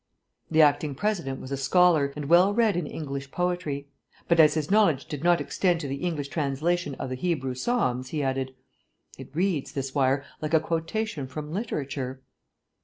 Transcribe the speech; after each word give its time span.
The 0.49 0.63
acting 0.63 0.95
President 0.95 1.39
was 1.39 1.51
a 1.51 1.57
scholar, 1.57 2.11
and 2.15 2.25
well 2.27 2.55
read 2.55 2.75
in 2.75 2.87
English 2.87 3.29
poetry. 3.29 3.87
But, 4.27 4.39
as 4.39 4.55
his 4.55 4.71
knowledge 4.71 5.05
did 5.05 5.23
not 5.23 5.39
extend 5.39 5.79
to 5.81 5.87
the 5.87 5.97
English 5.97 6.29
translation 6.29 6.95
of 6.95 7.09
the 7.09 7.15
Hebrew 7.15 7.53
Psalms, 7.53 8.09
he 8.09 8.23
added, 8.23 8.55
"It 9.19 9.29
reads, 9.35 9.73
this 9.73 9.93
wire, 9.93 10.23
like 10.41 10.55
a 10.55 10.59
quotation 10.59 11.27
from 11.27 11.51
literature?" 11.51 12.23